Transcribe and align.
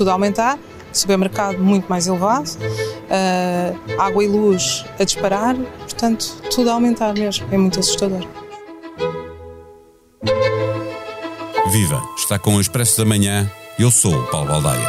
tudo 0.00 0.08
a 0.08 0.12
aumentar, 0.14 0.58
supermercado 0.94 1.58
muito 1.58 1.84
mais 1.86 2.06
elevado, 2.06 2.48
uh, 2.48 4.00
água 4.00 4.24
e 4.24 4.28
luz 4.28 4.82
a 4.98 5.04
disparar, 5.04 5.54
portanto, 5.54 6.40
tudo 6.50 6.70
a 6.70 6.72
aumentar 6.72 7.12
mesmo. 7.12 7.46
É 7.52 7.58
muito 7.58 7.78
assustador. 7.78 8.26
Viva! 11.70 12.02
Está 12.16 12.38
com 12.38 12.56
o 12.56 12.60
Expresso 12.62 12.96
da 12.96 13.04
Manhã. 13.04 13.50
Eu 13.78 13.90
sou 13.90 14.14
o 14.14 14.26
Paulo 14.28 14.48
Baldaia. 14.48 14.88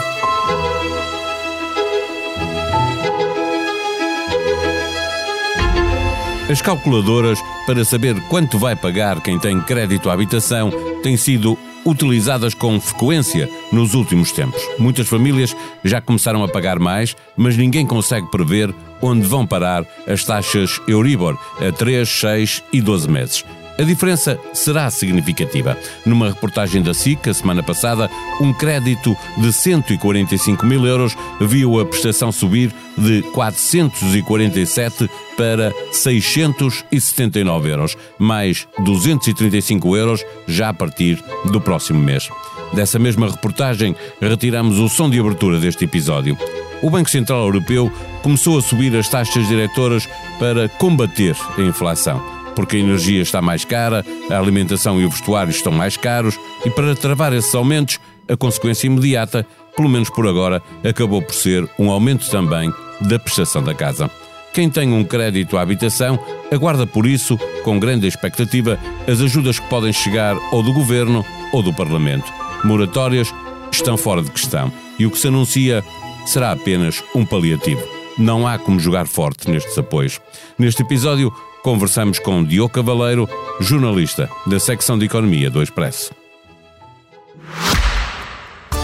As 6.49 6.61
calculadoras 6.61 7.37
para 7.65 7.83
saber 7.83 8.15
quanto 8.29 8.57
vai 8.57 8.77
pagar 8.77 9.19
quem 9.19 9.37
tem 9.37 9.59
crédito 9.59 10.09
à 10.09 10.13
habitação 10.13 10.71
têm 11.03 11.17
sido 11.17 11.57
utilizadas 11.85 12.53
com 12.53 12.79
frequência 12.79 13.49
nos 13.71 13.93
últimos 13.93 14.31
tempos. 14.31 14.61
Muitas 14.77 15.07
famílias 15.07 15.55
já 15.83 16.01
começaram 16.01 16.43
a 16.43 16.47
pagar 16.47 16.79
mais, 16.79 17.15
mas 17.35 17.57
ninguém 17.57 17.85
consegue 17.85 18.29
prever 18.29 18.73
onde 19.01 19.25
vão 19.27 19.45
parar 19.45 19.85
as 20.07 20.23
taxas 20.23 20.79
Euribor 20.87 21.37
a 21.59 21.71
3, 21.71 22.07
6 22.07 22.63
e 22.71 22.81
12 22.81 23.09
meses. 23.09 23.45
A 23.81 23.83
diferença 23.83 24.39
será 24.53 24.91
significativa. 24.91 25.75
Numa 26.05 26.29
reportagem 26.29 26.83
da 26.83 26.93
SIC, 26.93 27.27
a 27.27 27.33
semana 27.33 27.63
passada, 27.63 28.11
um 28.39 28.53
crédito 28.53 29.17
de 29.39 29.51
145 29.51 30.63
mil 30.67 30.85
euros 30.85 31.17
viu 31.39 31.79
a 31.79 31.85
prestação 31.85 32.31
subir 32.31 32.71
de 32.95 33.23
447 33.33 35.09
para 35.35 35.73
679 35.91 37.71
euros, 37.71 37.97
mais 38.19 38.67
235 38.83 39.97
euros 39.97 40.23
já 40.47 40.69
a 40.69 40.73
partir 40.75 41.19
do 41.45 41.59
próximo 41.59 41.99
mês. 41.99 42.29
Dessa 42.73 42.99
mesma 42.99 43.31
reportagem, 43.31 43.95
retiramos 44.21 44.77
o 44.77 44.89
som 44.89 45.09
de 45.09 45.19
abertura 45.19 45.59
deste 45.59 45.85
episódio. 45.85 46.37
O 46.83 46.89
Banco 46.91 47.09
Central 47.09 47.45
Europeu 47.45 47.91
começou 48.21 48.59
a 48.59 48.61
subir 48.61 48.95
as 48.95 49.09
taxas 49.09 49.47
diretoras 49.47 50.07
para 50.37 50.69
combater 50.69 51.35
a 51.57 51.61
inflação 51.61 52.40
porque 52.55 52.77
a 52.77 52.79
energia 52.79 53.21
está 53.21 53.41
mais 53.41 53.65
cara, 53.65 54.05
a 54.29 54.37
alimentação 54.37 54.99
e 54.99 55.05
o 55.05 55.09
vestuário 55.09 55.51
estão 55.51 55.71
mais 55.71 55.97
caros, 55.97 56.39
e 56.65 56.69
para 56.69 56.95
travar 56.95 57.33
esses 57.33 57.53
aumentos, 57.55 57.99
a 58.27 58.35
consequência 58.37 58.87
imediata, 58.87 59.45
pelo 59.75 59.89
menos 59.89 60.09
por 60.09 60.27
agora, 60.27 60.61
acabou 60.87 61.21
por 61.21 61.33
ser 61.33 61.67
um 61.77 61.89
aumento 61.89 62.29
também 62.29 62.71
da 63.01 63.19
prestação 63.19 63.63
da 63.63 63.73
casa. 63.73 64.09
Quem 64.53 64.69
tem 64.69 64.91
um 64.91 65.03
crédito 65.03 65.57
à 65.57 65.61
habitação 65.61 66.19
aguarda 66.51 66.85
por 66.85 67.05
isso, 67.05 67.37
com 67.63 67.79
grande 67.79 68.05
expectativa, 68.05 68.77
as 69.07 69.21
ajudas 69.21 69.59
que 69.59 69.69
podem 69.69 69.93
chegar 69.93 70.35
ou 70.51 70.61
do 70.61 70.73
governo 70.73 71.25
ou 71.53 71.63
do 71.63 71.73
Parlamento. 71.73 72.31
Moratórias 72.63 73.33
estão 73.71 73.95
fora 73.95 74.21
de 74.21 74.29
questão 74.29 74.71
e 74.99 75.05
o 75.05 75.11
que 75.11 75.17
se 75.17 75.29
anuncia 75.29 75.83
será 76.25 76.51
apenas 76.51 77.01
um 77.15 77.25
paliativo. 77.25 77.81
Não 78.17 78.45
há 78.45 78.59
como 78.59 78.79
jogar 78.79 79.07
forte 79.07 79.49
nestes 79.49 79.77
apoios. 79.77 80.19
Neste 80.59 80.81
episódio, 80.81 81.33
conversamos 81.63 82.19
com 82.19 82.43
Diogo 82.43 82.73
Cavaleiro, 82.73 83.29
jornalista 83.59 84.29
da 84.45 84.59
secção 84.59 84.97
de 84.97 85.05
Economia 85.05 85.49
do 85.49 85.61
Expresso. 85.61 86.11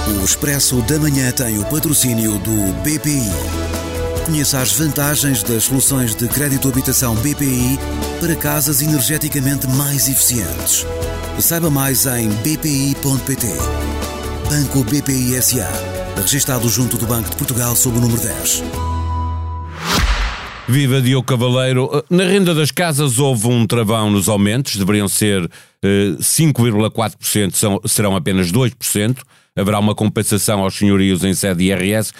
O 0.08 0.23
Expresso 0.23 0.81
da 0.83 0.98
Manhã 1.00 1.31
tem 1.31 1.59
o 1.59 1.66
patrocínio 1.66 2.38
do 2.39 2.73
BPI. 2.83 3.67
Conheça 4.25 4.59
as 4.59 4.73
vantagens 4.73 5.44
das 5.44 5.64
soluções 5.64 6.16
de 6.16 6.28
crédito 6.28 6.67
habitação 6.67 7.16
BPI 7.16 7.80
para 8.20 8.36
casas 8.36 8.81
energeticamente 8.81 9.67
mais 9.67 10.08
eficientes. 10.08 10.86
Saiba 11.39 11.70
mais 11.70 12.05
em 12.05 12.30
bpi.pt. 12.30 13.48
Banco 14.50 14.83
BPI 14.83 15.42
SA. 15.42 15.70
Registado 16.16 16.67
junto 16.67 16.98
do 16.98 17.05
Banco 17.05 17.30
de 17.30 17.36
Portugal 17.36 17.75
sob 17.75 17.98
o 17.98 18.02
número 18.02 18.20
10. 18.22 18.64
Viva 20.70 21.02
Diogo 21.02 21.26
Cavaleiro. 21.26 21.90
Eh, 21.94 22.04
na 22.10 22.23
renda 22.26 22.54
das 22.54 22.72
casas 22.72 23.20
houve 23.20 23.48
um 23.48 23.66
travão 23.66 24.12
nos 24.12 24.28
aumentos, 24.28 24.76
deveriam 24.76 25.08
ser 25.08 25.50
5,4%, 26.20 27.82
eh, 27.86 27.88
serão 27.88 28.16
apenas 28.17 28.52
2%. 28.52 29.23
Haverá 29.55 29.80
uma 29.80 29.95
compensação 29.95 30.60
aos 30.60 30.76
senhorios 30.76 31.23
em 31.23 31.33
sede 31.33 31.64
IRS. 31.64 32.11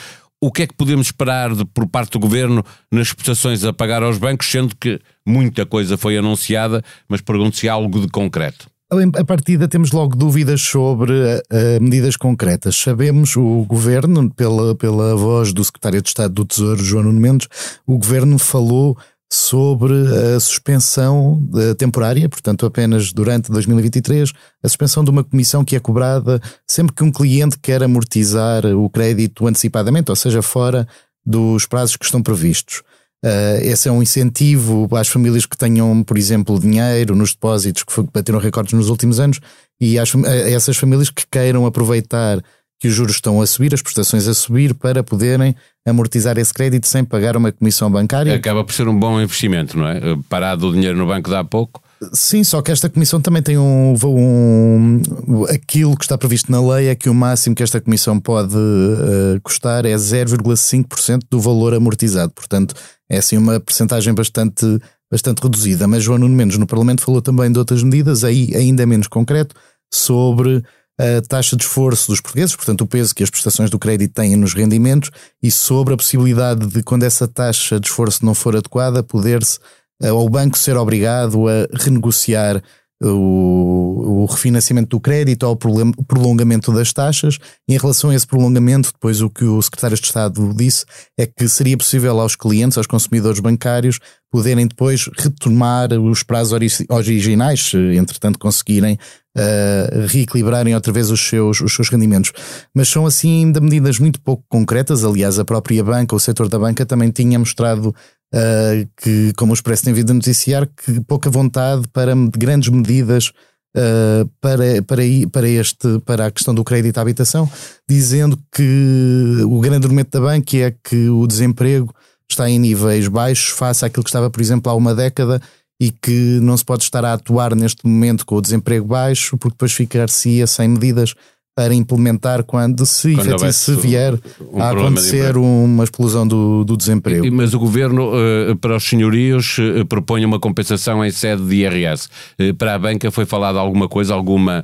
O 0.42 0.50
que 0.50 0.64
é 0.64 0.68
que 0.68 0.74
podemos 0.74 1.08
esperar 1.08 1.54
de, 1.54 1.66
por 1.66 1.88
parte 1.88 2.12
do 2.12 2.20
governo 2.20 2.64
nas 2.90 3.12
prestações 3.12 3.66
a 3.66 3.74
pagar 3.74 4.02
aos 4.02 4.18
bancos, 4.18 4.48
sendo 4.48 4.76
que 4.76 5.00
muita 5.26 5.66
coisa 5.66 5.98
foi 5.98 6.18
anunciada, 6.18 6.82
mas 7.10 7.20
pergunto 7.20 7.58
se 7.58 7.68
há 7.68 7.74
algo 7.74 8.00
de 8.00 8.08
concreto. 8.08 8.68
A 8.90 9.26
partida 9.26 9.68
temos 9.68 9.92
logo 9.92 10.16
dúvidas 10.16 10.62
sobre 10.62 11.12
uh, 11.12 11.82
medidas 11.82 12.16
concretas. 12.16 12.74
Sabemos, 12.74 13.36
o 13.36 13.66
Governo, 13.66 14.32
pela, 14.34 14.74
pela 14.76 15.14
voz 15.14 15.52
do 15.52 15.62
Secretário 15.62 16.02
de 16.02 16.08
Estado 16.08 16.34
do 16.34 16.46
Tesouro, 16.46 16.82
João 16.82 17.04
Nuno 17.04 17.20
Mendes, 17.20 17.50
o 17.86 17.98
Governo 17.98 18.40
falou 18.40 18.98
sobre 19.30 19.94
a 19.94 20.40
suspensão 20.40 21.34
uh, 21.54 21.76
temporária, 21.76 22.30
portanto 22.30 22.66
apenas 22.66 23.12
durante 23.12 23.52
2023, 23.52 24.32
a 24.64 24.70
suspensão 24.70 25.04
de 25.04 25.10
uma 25.10 25.24
comissão 25.26 25.66
que 25.66 25.76
é 25.76 25.82
cobrada 25.82 26.42
sempre 26.66 26.96
que 26.96 27.04
um 27.04 27.12
cliente 27.12 27.60
quer 27.62 27.84
amortizar 27.84 28.66
o 28.68 28.90
crédito 28.90 29.46
antecipadamente, 29.46 30.10
ou 30.12 30.16
seja, 30.16 30.42
fora 30.42 30.88
dos 31.26 31.66
prazos 31.66 31.98
que 31.98 32.06
estão 32.06 32.24
previstos. 32.24 32.82
Uh, 33.26 33.58
esse 33.62 33.90
é 33.90 33.92
um 33.92 34.02
incentivo 34.02 34.88
às 34.96 35.08
famílias 35.08 35.46
que 35.46 35.58
tenham, 35.58 36.04
por 36.04 36.18
exemplo, 36.18 36.60
dinheiro 36.60 37.16
nos 37.16 37.32
depósitos 37.32 37.84
que 37.84 38.02
bateram 38.14 38.40
recordes 38.40 38.74
nos 38.74 38.90
últimos 38.90 39.20
anos 39.20 39.40
e 39.82 39.98
às, 39.98 40.14
a 40.16 40.50
essas 40.50 40.78
famílias 40.78 41.10
que 41.10 41.26
queiram 41.30 41.66
aproveitar 41.66 42.42
que 42.80 42.88
os 42.88 42.94
juros 42.94 43.16
estão 43.16 43.42
a 43.42 43.48
subir, 43.48 43.74
as 43.74 43.82
prestações 43.82 44.28
a 44.28 44.36
subir, 44.36 44.76
para 44.76 45.04
poderem 45.04 45.56
amortizar 45.86 46.38
esse 46.38 46.54
crédito 46.54 46.86
sem 46.88 47.04
pagar 47.04 47.36
uma 47.36 47.52
comissão 47.52 47.90
bancária. 47.90 48.36
Acaba 48.36 48.64
por 48.64 48.72
ser 48.72 48.88
um 48.88 48.98
bom 48.98 49.20
investimento, 49.20 49.76
não 49.78 49.88
é? 49.88 50.00
Parado 50.30 50.68
o 50.68 50.72
dinheiro 50.72 50.96
no 50.96 51.08
banco 51.08 51.30
dá 51.30 51.44
pouco. 51.44 51.82
Sim, 52.14 52.44
só 52.44 52.62
que 52.62 52.72
esta 52.72 52.90
comissão 52.90 53.20
também 53.20 53.42
tem 53.42 53.58
um, 53.58 53.96
um, 54.06 55.02
Aquilo 55.50 55.98
que 55.98 56.04
está 56.04 56.18
previsto 56.18 56.52
na 56.52 56.62
lei 56.62 56.88
é 56.88 56.96
que 56.96 57.10
o 57.10 57.14
máximo 57.14 57.56
que 57.56 57.64
esta 57.64 57.82
comissão 57.82 58.20
pode 58.20 58.56
uh, 58.56 59.42
custar 59.42 59.86
é 59.86 59.96
0,5% 59.96 61.22
do 61.30 61.40
valor 61.40 61.74
amortizado. 61.74 62.32
Portanto, 62.34 62.76
é 63.10 63.18
assim 63.18 63.38
uma 63.38 63.60
percentagem 63.60 64.14
bastante, 64.14 64.66
bastante 65.12 65.42
reduzida. 65.42 65.88
Mas 65.88 66.04
João 66.04 66.20
Nuno 66.20 66.36
Mendes 66.36 66.58
no 66.58 66.68
Parlamento 66.68 67.02
falou 67.02 67.22
também 67.22 67.52
de 67.52 67.58
outras 67.58 67.82
medidas, 67.82 68.24
aí 68.24 68.56
ainda 68.56 68.86
menos 68.86 69.08
concreto, 69.08 69.56
sobre 69.92 70.64
a 71.00 71.22
taxa 71.28 71.56
de 71.56 71.64
esforço 71.64 72.12
dos 72.12 72.20
portugueses, 72.20 72.56
portanto, 72.56 72.82
o 72.82 72.88
peso 72.88 73.14
que 73.14 73.24
as 73.24 73.30
prestações 73.30 73.70
do 73.70 73.78
crédito 73.78 74.14
têm 74.14 74.36
nos 74.36 74.54
rendimentos 74.54 75.12
e 75.42 75.52
sobre 75.52 75.94
a 75.94 75.98
possibilidade 75.98 76.66
de, 76.66 76.82
quando 76.82 77.04
essa 77.04 77.28
taxa 77.28 77.80
de 77.80 77.88
esforço 77.88 78.26
não 78.26 78.34
for 78.34 78.56
adequada, 78.56 79.04
poder-se 79.04 79.60
ou 80.02 80.26
o 80.26 80.30
banco 80.30 80.58
ser 80.58 80.78
obrigado 80.78 81.48
a 81.48 81.68
renegociar 81.74 82.62
o, 83.02 84.24
o, 84.24 84.26
refinanciamento 84.26 84.90
do 84.90 85.00
crédito 85.00 85.44
ou 85.44 85.54
o 85.54 86.04
prolongamento 86.04 86.74
das 86.74 86.92
taxas. 86.92 87.38
Em 87.68 87.78
relação 87.78 88.10
a 88.10 88.16
esse 88.16 88.26
prolongamento, 88.26 88.92
depois 88.92 89.22
o 89.22 89.30
que 89.30 89.44
o 89.44 89.62
secretário 89.62 89.96
de 89.96 90.04
Estado 90.04 90.54
disse 90.56 90.86
é 91.18 91.26
que 91.26 91.48
seria 91.48 91.78
possível 91.78 92.20
aos 92.20 92.36
clientes, 92.36 92.78
aos 92.78 92.88
consumidores 92.88 93.40
bancários, 93.40 94.00
poderem 94.32 94.68
depois 94.68 95.10
retomar 95.18 95.94
os 95.94 96.24
prazos 96.24 96.82
originais, 96.90 97.70
se 97.70 97.78
entretanto 97.96 98.40
conseguirem 98.40 98.98
uh, 99.38 100.08
reequilibrarem 100.08 100.74
outra 100.74 100.92
vez 100.92 101.12
os 101.12 101.20
seus, 101.20 101.62
os 101.62 101.74
seus 101.74 101.90
rendimentos. 101.90 102.34
Mas 102.74 102.90
são 102.90 103.06
assim 103.06 103.46
ainda 103.46 103.62
medidas 103.62 104.00
muito 104.00 104.20
pouco 104.20 104.44
concretas. 104.50 105.04
Aliás, 105.04 105.38
a 105.38 105.46
própria 105.46 105.84
banca, 105.84 106.16
o 106.16 106.20
setor 106.20 106.50
da 106.50 106.60
banca 106.60 106.86
também 106.86 107.12
tinha 107.12 107.38
mostrado 107.38 107.96
uh, 108.34 108.88
que, 108.98 109.34
como 109.34 109.52
o 109.52 109.54
Expresso 109.54 109.84
tem 109.84 109.94
vindo 109.94 110.12
a 110.12 110.14
noticiar, 110.14 110.68
que 110.68 111.00
pouca 111.02 111.30
vontade 111.30 111.88
para 111.90 112.14
grandes 112.38 112.70
medidas 112.70 113.32
uh, 113.76 114.30
para, 114.42 114.82
para, 114.84 115.02
para, 115.32 115.50
este, 115.50 116.00
para 116.06 116.28
a 116.28 116.32
questão 116.32 116.54
do 116.54 116.64
crédito 116.64 116.98
à 116.98 117.02
habitação, 117.02 117.50
dizendo 117.88 118.40
que 118.52 119.44
o 119.46 119.60
grande 119.60 119.86
argumento 119.86 120.12
da 120.12 120.26
banca 120.26 120.58
é 120.58 120.72
que 120.72 121.10
o 121.10 121.28
desemprego 121.28 121.94
está 122.30 122.50
em 122.50 122.60
níveis 122.60 123.08
baixos 123.08 123.50
face 123.50 123.86
àquilo 123.86 124.04
que 124.04 124.10
estava, 124.10 124.30
por 124.30 124.42
exemplo, 124.42 124.72
há 124.72 124.76
uma 124.76 124.94
década 124.94 125.42
e 125.80 125.92
que 125.92 126.40
não 126.42 126.58
se 126.58 126.66
pode 126.66 126.84
estar 126.84 127.06
a 127.06 127.14
atuar 127.14 127.56
neste 127.56 127.86
momento 127.86 128.26
com 128.26 128.36
o 128.36 128.42
desemprego 128.42 128.88
baixo, 128.88 129.38
porque 129.38 129.54
depois 129.54 129.72
ficar-se 129.72 130.46
sem 130.48 130.68
medidas 130.68 131.14
para 131.58 131.74
implementar 131.74 132.44
quando 132.44 132.86
se, 132.86 133.16
quando 133.16 133.52
se 133.52 133.76
vier 133.78 134.14
um 134.54 134.62
a 134.62 134.70
acontecer 134.70 135.36
uma 135.36 135.84
explosão 135.84 136.28
do, 136.28 136.64
do 136.64 136.78
desemprego. 136.78 137.28
Mas 137.32 137.56
o 137.56 137.58
governo, 137.58 138.12
uh, 138.12 138.56
para 138.58 138.76
os 138.76 138.84
senhorios, 138.84 139.58
uh, 139.58 139.84
propõe 139.88 140.24
uma 140.24 140.40
compensação 140.40 141.04
em 141.04 141.10
sede 141.10 141.42
de 141.42 141.56
IRS. 141.56 142.10
Uh, 142.40 142.54
para 142.54 142.76
a 142.76 142.78
banca 142.80 143.10
foi 143.10 143.26
falado 143.26 143.58
alguma 143.58 143.90
coisa, 143.90 144.14
alguma 144.14 144.64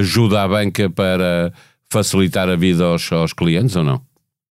ajuda 0.00 0.42
à 0.42 0.48
banca 0.48 0.90
para 0.90 1.52
facilitar 1.88 2.48
a 2.48 2.56
vida 2.56 2.84
aos, 2.84 3.10
aos 3.12 3.32
clientes 3.32 3.76
ou 3.76 3.84
não? 3.84 4.00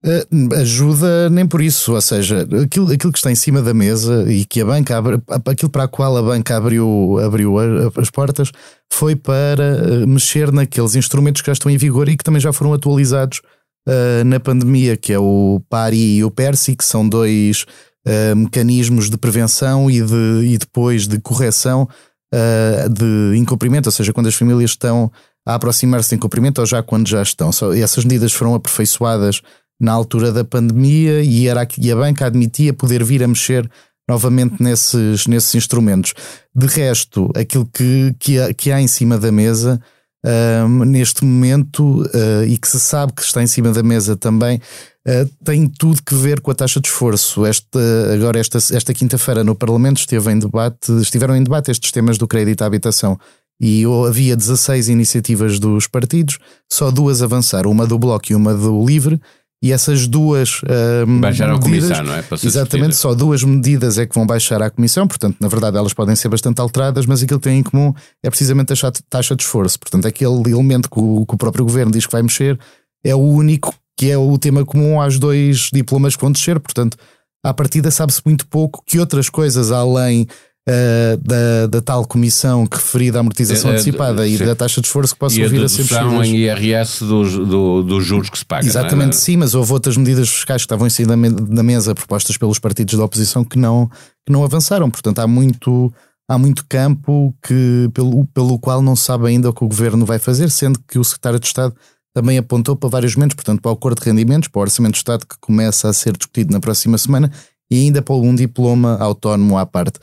Uh, 0.07 0.55
ajuda 0.55 1.29
nem 1.31 1.45
por 1.45 1.61
isso, 1.61 1.93
ou 1.93 2.01
seja, 2.01 2.47
aquilo, 2.63 2.93
aquilo 2.93 3.13
que 3.13 3.19
está 3.19 3.33
em 3.33 3.35
cima 3.35 3.61
da 3.61 3.75
mesa 3.75 4.25
e 4.33 4.45
que 4.45 4.61
a 4.61 4.65
banca 4.65 4.97
abre, 4.97 5.21
aquilo 5.45 5.71
para 5.71 5.83
a 5.83 5.89
qual 5.89 6.17
a 6.17 6.23
banca 6.23 6.57
abriu, 6.57 7.19
abriu 7.19 7.57
as 8.01 8.09
portas 8.09 8.53
foi 8.93 9.17
para 9.17 10.07
mexer 10.07 10.53
naqueles 10.53 10.95
instrumentos 10.95 11.43
que 11.43 11.47
já 11.47 11.53
estão 11.53 11.71
em 11.71 11.77
vigor 11.77 12.09
e 12.09 12.17
que 12.17 12.23
também 12.23 12.41
já 12.41 12.53
foram 12.53 12.73
atualizados 12.73 13.41
uh, 13.89 14.25
na 14.25 14.41
pandemia, 14.41 14.97
que 14.97 15.13
é 15.13 15.19
o 15.19 15.61
PARI 15.69 16.19
e 16.19 16.25
o 16.25 16.31
PERSI, 16.31 16.77
que 16.77 16.85
são 16.85 17.09
dois 17.09 17.65
uh, 18.07 18.37
mecanismos 18.37 19.11
de 19.11 19.17
prevenção 19.17 19.91
e, 19.91 20.03
de, 20.03 20.43
e 20.45 20.59
depois 20.59 21.07
de 21.07 21.19
correção 21.21 21.89
uh, 22.35 22.89
de 22.89 23.37
incumprimento, 23.37 23.89
ou 23.89 23.93
seja, 23.93 24.13
quando 24.13 24.29
as 24.29 24.35
famílias 24.35 24.71
estão 24.71 25.11
a 25.47 25.55
aproximar-se 25.55 26.11
de 26.11 26.17
incumprimento 26.17 26.61
ou 26.61 26.67
já 26.67 26.83
quando 26.83 27.09
já 27.09 27.23
estão. 27.23 27.53
Só, 27.53 27.73
essas 27.73 28.05
medidas 28.05 28.33
foram 28.33 28.55
aperfeiçoadas 28.55 29.43
na 29.81 29.93
altura 29.93 30.33
da 30.33 30.45
pandemia 30.45 31.23
e, 31.23 31.49
era, 31.49 31.67
e 31.79 31.93
a 31.93 31.97
banca 31.97 32.27
admitia 32.27 32.73
poder 32.73 33.05
vir 33.05 33.23
a 33.23 33.29
mexer 33.29 33.71
novamente 34.09 34.63
nesses, 34.63 35.27
nesses 35.27 35.55
instrumentos. 35.55 36.15
De 36.55 36.67
resto, 36.67 37.31
aquilo 37.35 37.67
que, 37.67 38.15
que, 38.19 38.39
há, 38.39 38.55
que 38.55 38.71
há 38.71 38.81
em 38.81 38.87
cima 38.87 39.19
da 39.19 39.33
mesa 39.33 39.81
uh, 40.25 40.85
neste 40.85 41.25
momento 41.25 42.03
uh, 42.03 42.45
e 42.47 42.57
que 42.57 42.69
se 42.69 42.81
sabe 42.81 43.13
que 43.13 43.23
está 43.23 43.43
em 43.43 43.47
cima 43.47 43.73
da 43.73 43.83
mesa 43.83 44.17
também 44.17 44.57
uh, 44.57 45.45
tem 45.45 45.67
tudo 45.67 46.03
que 46.03 46.15
ver 46.15 46.41
com 46.41 46.51
a 46.51 46.55
taxa 46.55 46.81
de 46.81 46.89
esforço. 46.89 47.45
Esta, 47.45 47.81
agora, 48.15 48.39
esta, 48.39 48.59
esta 48.59 48.95
quinta-feira 48.95 49.43
no 49.43 49.55
Parlamento 49.55 49.99
esteve 49.99 50.31
em 50.31 50.39
debate, 50.39 50.93
estiveram 51.01 51.37
em 51.37 51.43
debate 51.43 51.71
estes 51.71 51.91
temas 51.91 52.17
do 52.17 52.29
crédito 52.29 52.63
à 52.63 52.67
habitação 52.67 53.19
e 53.61 53.85
havia 54.07 54.37
16 54.37 54.89
iniciativas 54.91 55.59
dos 55.59 55.87
partidos, 55.87 56.39
só 56.71 56.91
duas 56.91 57.23
avançaram, 57.23 57.71
uma 57.71 57.87
do 57.87 57.99
Bloco 57.99 58.31
e 58.31 58.35
uma 58.35 58.53
do 58.53 58.85
Livre, 58.85 59.19
e 59.63 59.73
essas 59.73 60.07
duas 60.07 60.61
uh, 60.63 61.07
baixar 61.21 61.49
medidas, 61.49 61.91
à 61.91 62.03
comissão, 62.03 62.05
não 62.05 62.15
é? 62.15 62.25
exatamente, 62.45 62.97
só 62.97 63.15
duas 63.15 63.43
medidas 63.43 63.99
é 63.99 64.07
que 64.07 64.15
vão 64.15 64.27
baixar 64.27 64.61
à 64.61 64.71
comissão, 64.71 65.09
portanto, 65.09 65.37
na 65.41 65.49
verdade, 65.49 65.77
elas 65.77 65.95
podem 65.95 66.15
ser 66.15 66.29
bastante 66.29 66.61
alteradas, 66.61 67.07
mas 67.07 67.23
aquilo 67.23 67.41
que 67.41 67.49
tem 67.49 67.59
em 67.59 67.63
comum 67.63 67.95
é 68.23 68.29
precisamente 68.29 68.73
a 68.73 68.93
taxa 69.09 69.35
de 69.35 69.43
esforço. 69.43 69.79
Portanto, 69.79 70.07
aquele 70.07 70.51
elemento 70.51 70.91
que 70.91 70.99
o, 70.99 71.25
que 71.27 71.35
o 71.35 71.39
próprio 71.39 71.65
governo 71.65 71.91
diz 71.91 72.07
que 72.07 72.13
vai 72.13 72.23
mexer 72.23 72.59
é 73.03 73.15
o 73.15 73.21
único 73.21 73.75
que 73.99 74.11
é 74.11 74.19
o 74.19 74.37
tema 74.37 74.65
comum 74.65 75.01
aos 75.01 75.19
dois 75.19 75.71
diplomas 75.73 76.15
que 76.15 76.23
vão 76.23 76.31
descer, 76.31 76.61
portanto, 76.61 76.99
à 77.43 77.55
partida 77.55 77.91
sabe-se 77.91 78.21
muito 78.25 78.47
pouco 78.47 78.83
que 78.87 78.99
outras 78.99 79.31
coisas 79.31 79.73
além 79.73 80.27
uh, 80.69 81.17
da, 81.19 81.67
da 81.69 81.81
tal 81.81 82.05
comissão 82.05 82.67
que 82.67 82.77
referida 82.77 83.19
à 83.19 83.21
amortização 83.21 83.71
é, 83.71 83.75
antecipada 83.75 84.27
e 84.27 84.37
da 84.39 84.55
taxa 84.55 84.81
de 84.81 84.87
esforço 84.87 85.15
que 85.15 85.21
possa 85.21 85.35
vir 85.35 85.65
a, 85.65 85.69
ser 85.69 85.87
possível. 85.87 86.23
em 86.23 86.37
IRS 86.37 87.05
dos, 87.05 87.33
do, 87.33 87.83
dos 87.83 88.05
juros 88.05 88.31
que 88.31 88.39
se 88.39 88.45
pagam. 88.45 88.67
É? 88.67 88.71
Exatamente, 88.71 89.15
é? 89.15 89.19
sim, 89.19 89.37
mas 89.37 89.55
houve 89.55 89.73
outras 89.73 89.97
medidas 89.97 90.29
fiscais 90.29 90.63
que 90.63 90.67
estavam 90.67 90.87
em 90.87 90.91
cima 90.91 91.17
da 91.17 91.63
mesa 91.63 91.95
propostas 91.95 92.37
pelos 92.37 92.59
partidos 92.59 92.99
da 92.99 93.05
oposição 93.05 93.45
que 93.45 93.59
não, 93.59 93.89
que 94.27 94.33
não 94.33 94.45
avançaram. 94.45 94.91
Portanto, 94.91 95.21
há 95.21 95.27
muito 95.27 95.93
há 96.29 96.37
muito 96.37 96.65
campo 96.69 97.35
que, 97.41 97.89
pelo, 97.95 98.27
pelo 98.27 98.59
qual 98.59 98.83
não 98.83 98.97
se 98.97 99.05
sabe 99.05 99.29
ainda 99.29 99.49
o 99.49 99.53
que 99.53 99.65
o 99.65 99.69
governo 99.69 100.05
vai 100.05 100.19
fazer, 100.19 100.51
sendo 100.51 100.81
que 100.89 100.99
o 100.99 101.05
secretário 101.05 101.39
de 101.39 101.47
Estado 101.47 101.73
também 102.13 102.39
apontou 102.39 102.75
para 102.75 102.89
vários 102.89 103.15
momentos, 103.15 103.35
portanto, 103.35 103.61
para 103.61 103.71
o 103.71 103.75
acordo 103.75 104.01
de 104.01 104.07
rendimentos, 104.07 104.49
para 104.49 104.59
o 104.59 104.63
orçamento 104.63 104.95
de 104.95 104.99
Estado 104.99 105.27
que 105.27 105.37
começa 105.39 105.89
a 105.89 105.93
ser 105.93 106.17
discutido 106.17 106.53
na 106.53 106.59
próxima 106.59 106.99
semana 106.99 107.31
e 107.71 107.77
ainda 107.77 108.01
para 108.01 108.15
algum 108.15 108.35
diploma 108.35 108.97
autónomo 108.99 109.59
à 109.59 109.67
parte. 109.67 110.01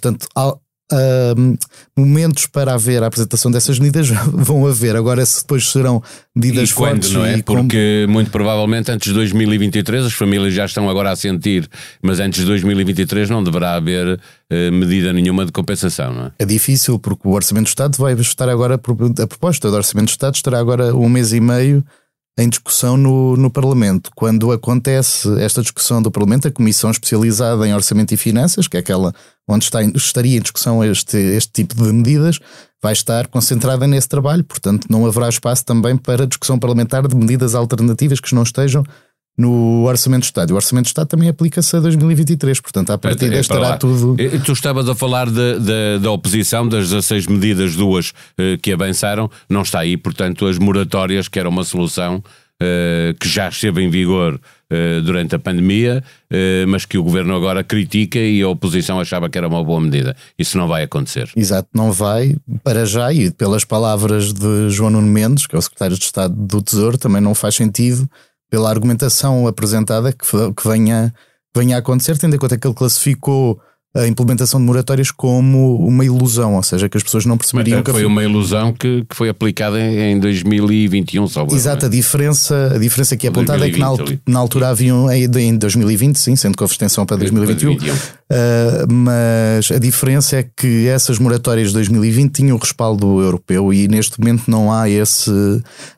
Portanto, 0.00 0.26
há, 0.34 0.54
momentos 1.96 2.46
para 2.46 2.72
haver 2.72 3.02
a 3.02 3.06
apresentação 3.06 3.50
dessas 3.50 3.78
medidas 3.78 4.08
vão 4.32 4.66
haver. 4.66 4.96
Agora, 4.96 5.24
se 5.24 5.42
depois 5.42 5.70
serão 5.70 6.02
medidas 6.34 6.70
e 6.70 6.74
quando, 6.74 7.02
fortes. 7.02 7.12
Não 7.12 7.24
é? 7.24 7.42
Porque 7.42 8.02
como... 8.04 8.12
muito 8.14 8.30
provavelmente 8.30 8.90
antes 8.90 9.08
de 9.08 9.14
2023, 9.14 10.06
as 10.06 10.12
famílias 10.12 10.54
já 10.54 10.64
estão 10.64 10.88
agora 10.88 11.10
a 11.10 11.16
sentir, 11.16 11.68
mas 12.02 12.20
antes 12.20 12.40
de 12.40 12.46
2023 12.46 13.28
não 13.28 13.42
deverá 13.44 13.74
haver 13.74 14.14
uh, 14.16 14.72
medida 14.72 15.12
nenhuma 15.12 15.44
de 15.44 15.52
compensação, 15.52 16.12
não 16.12 16.26
é? 16.26 16.32
É 16.38 16.44
difícil, 16.46 16.98
porque 16.98 17.28
o 17.28 17.32
Orçamento 17.32 17.64
do 17.64 17.68
Estado 17.68 17.96
vai 17.98 18.14
estar 18.14 18.48
agora, 18.48 18.74
a 18.76 18.78
proposta 19.26 19.70
do 19.70 19.76
Orçamento 19.76 20.06
do 20.06 20.12
Estado 20.12 20.34
estará 20.34 20.58
agora 20.58 20.94
um 20.94 21.08
mês 21.08 21.32
e 21.32 21.40
meio 21.40 21.84
em 22.38 22.48
discussão 22.48 22.96
no, 22.96 23.36
no 23.36 23.50
Parlamento. 23.50 24.10
Quando 24.14 24.52
acontece 24.52 25.28
esta 25.40 25.60
discussão 25.60 26.00
do 26.00 26.10
Parlamento, 26.10 26.46
a 26.46 26.52
Comissão 26.52 26.88
Especializada 26.90 27.66
em 27.66 27.74
Orçamento 27.74 28.14
e 28.14 28.16
Finanças, 28.16 28.68
que 28.68 28.76
é 28.76 28.80
aquela 28.80 29.12
onde 29.48 29.64
está, 29.64 29.82
estaria 29.82 30.38
em 30.38 30.40
discussão 30.40 30.84
este, 30.84 31.16
este 31.16 31.50
tipo 31.52 31.74
de 31.74 31.92
medidas, 31.92 32.38
vai 32.80 32.92
estar 32.92 33.26
concentrada 33.26 33.88
nesse 33.88 34.08
trabalho. 34.08 34.44
Portanto, 34.44 34.86
não 34.88 35.04
haverá 35.04 35.28
espaço 35.28 35.64
também 35.64 35.96
para 35.96 36.28
discussão 36.28 36.60
parlamentar 36.60 37.08
de 37.08 37.16
medidas 37.16 37.56
alternativas 37.56 38.20
que 38.20 38.32
não 38.32 38.44
estejam 38.44 38.84
no 39.38 39.84
Orçamento 39.84 40.22
do 40.22 40.24
Estado. 40.24 40.50
O 40.50 40.56
Orçamento 40.56 40.86
do 40.86 40.88
Estado 40.88 41.06
também 41.06 41.28
aplica-se 41.28 41.76
a 41.76 41.78
2023, 41.78 42.60
portanto, 42.60 42.90
a 42.90 42.98
partir 42.98 43.32
é, 43.32 43.38
estará 43.38 43.76
tudo. 43.76 44.16
Tu 44.44 44.52
estavas 44.52 44.88
a 44.88 44.94
falar 44.96 45.30
de, 45.30 45.60
de, 45.60 45.98
da 46.02 46.10
oposição, 46.10 46.66
das 46.66 46.90
16 46.90 47.28
medidas, 47.28 47.76
duas 47.76 48.12
eh, 48.36 48.58
que 48.60 48.72
avançaram, 48.72 49.30
não 49.48 49.62
está 49.62 49.78
aí, 49.78 49.96
portanto, 49.96 50.44
as 50.46 50.58
moratórias, 50.58 51.28
que 51.28 51.38
era 51.38 51.48
uma 51.48 51.62
solução 51.62 52.20
eh, 52.60 53.14
que 53.20 53.28
já 53.28 53.48
esteve 53.48 53.80
em 53.80 53.88
vigor 53.88 54.40
eh, 54.68 55.00
durante 55.02 55.36
a 55.36 55.38
pandemia, 55.38 56.02
mas 56.66 56.84
que 56.84 56.98
o 56.98 57.02
governo 57.02 57.34
agora 57.34 57.62
critica 57.62 58.18
e 58.18 58.42
a 58.42 58.48
oposição 58.48 59.00
achava 59.00 59.30
que 59.30 59.38
era 59.38 59.46
uma 59.46 59.62
boa 59.62 59.80
medida. 59.80 60.16
Isso 60.36 60.58
não 60.58 60.66
vai 60.66 60.82
acontecer. 60.82 61.30
Exato, 61.36 61.68
não 61.72 61.92
vai 61.92 62.36
para 62.64 62.84
já, 62.84 63.12
e 63.12 63.30
pelas 63.30 63.64
palavras 63.64 64.32
de 64.32 64.68
João 64.68 64.90
Nuno 64.90 65.06
Mendes, 65.06 65.46
que 65.46 65.54
é 65.54 65.58
o 65.58 65.62
secretário 65.62 65.96
de 65.96 66.04
Estado 66.04 66.34
do 66.34 66.60
Tesouro, 66.60 66.98
também 66.98 67.22
não 67.22 67.34
faz 67.36 67.54
sentido 67.54 68.06
pela 68.50 68.70
argumentação 68.70 69.46
apresentada 69.46 70.12
que, 70.12 70.26
que 70.26 70.68
venha, 70.68 71.12
venha 71.56 71.76
a 71.76 71.78
acontecer, 71.78 72.16
tendo 72.18 72.36
em 72.36 72.38
conta 72.38 72.56
que 72.56 72.66
ele 72.66 72.74
classificou 72.74 73.60
a 73.96 74.06
implementação 74.06 74.60
de 74.60 74.66
moratórias 74.66 75.10
como 75.10 75.76
uma 75.76 76.04
ilusão, 76.04 76.54
ou 76.54 76.62
seja, 76.62 76.88
que 76.88 76.96
as 76.96 77.02
pessoas 77.02 77.24
não 77.24 77.38
perceberiam 77.38 77.82
que 77.82 77.90
foi 77.90 78.04
uma 78.04 78.22
ilusão 78.22 78.72
que, 78.72 79.04
que 79.08 79.16
foi 79.16 79.28
aplicada 79.28 79.80
em 79.80 80.20
2021, 80.20 81.26
salvo 81.26 81.54
Exato, 81.54 81.86
a 81.86 81.88
diferença, 81.88 82.72
a 82.74 82.78
diferença 82.78 83.14
aqui 83.14 83.26
apontada 83.26 83.60
2020, 83.60 83.70
é 83.70 83.74
que 83.74 83.80
na, 83.80 83.86
altura, 83.86 84.20
na 84.28 84.38
altura 84.38 84.68
havia 84.68 84.92
em 85.40 85.56
2020, 85.56 86.16
sim, 86.16 86.36
sendo 86.36 86.56
com 86.56 86.64
a 86.64 86.66
extensão 86.66 87.06
para 87.06 87.16
2021, 87.16 87.76
2021. 87.76 88.17
Uh, 88.30 88.92
mas 88.92 89.70
a 89.70 89.78
diferença 89.78 90.36
é 90.36 90.42
que 90.42 90.86
essas 90.86 91.18
moratórias 91.18 91.68
de 91.68 91.74
2020 91.74 92.30
tinham 92.30 92.58
respaldo 92.58 93.22
europeu 93.22 93.72
e 93.72 93.88
neste 93.88 94.20
momento 94.20 94.50
não 94.50 94.70
há 94.70 94.86
esse 94.86 95.30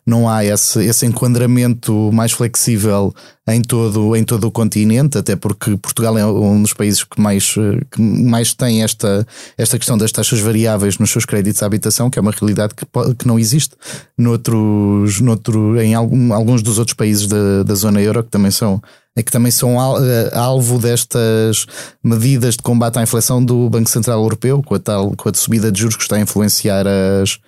não 0.07 0.29
há 0.29 0.45
esse, 0.45 0.85
esse 0.85 1.05
enquadramento 1.07 2.11
mais 2.13 2.31
flexível 2.31 3.13
em 3.49 3.63
todo, 3.63 4.15
em 4.15 4.23
todo 4.23 4.47
o 4.47 4.51
continente, 4.51 5.19
até 5.19 5.35
porque 5.35 5.77
Portugal 5.77 6.17
é 6.17 6.25
um 6.25 6.63
dos 6.63 6.73
países 6.73 7.03
que 7.03 7.21
mais, 7.21 7.55
que 7.91 8.01
mais 8.01 8.55
tem 8.55 8.83
esta, 8.83 9.27
esta 9.57 9.79
questão 9.79 9.99
das 9.99 10.13
taxas 10.13 10.39
variáveis 10.41 10.99
nos 10.99 11.11
seus 11.11 11.25
créditos 11.25 11.63
à 11.63 11.67
habitação, 11.67 12.11
que 12.11 12.19
é 12.19 12.23
uma 12.23 12.33
realidade 12.33 12.75
que, 12.75 12.87
que 13.19 13.27
não 13.27 13.39
existe 13.39 13.75
noutros, 14.17 15.21
noutro, 15.21 15.81
em 15.81 15.95
algum, 15.95 16.33
alguns 16.33 16.63
dos 16.63 16.79
outros 16.79 16.95
países 16.95 17.27
da, 17.27 17.63
da 17.65 17.75
zona 17.75 18.01
euro, 18.01 18.23
que 18.23 18.31
também 18.31 18.51
são 18.51 18.81
é 19.21 19.23
que 19.23 19.31
também 19.31 19.53
são 19.53 19.77
eh, 19.77 20.31
alvo 20.35 20.79
destas 20.79 21.67
medidas 22.03 22.57
de 22.57 22.63
combate 22.63 22.99
à 22.99 23.03
inflação 23.03 23.45
do 23.45 23.69
Banco 23.71 23.89
Central 23.89 24.23
Europeu, 24.23 24.63
com 24.63 24.75
a 24.75 24.79
tal 24.79 25.15
com 25.17 25.29
a 25.29 25.35
subida 25.35 25.71
de 25.71 25.81
juros 25.81 25.97
que 25.97 26.03
está 26.03 26.17
a 26.17 26.21
influenciar 26.21 26.87
as, 26.87 27.39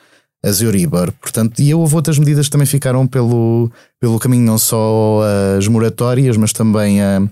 as 0.45 0.61
Euribor. 0.61 1.13
Portanto, 1.21 1.61
e 1.61 1.75
houve 1.75 1.95
outras 1.95 2.19
medidas 2.19 2.47
que 2.47 2.53
também 2.53 2.67
ficaram 2.67 3.07
pelo, 3.07 3.71
pelo 4.01 4.19
caminho, 4.19 4.45
não 4.45 4.59
só 4.59 5.21
as 5.59 5.67
moratórias, 5.67 6.37
mas 6.37 6.53
também 6.53 7.01
a, 7.01 7.23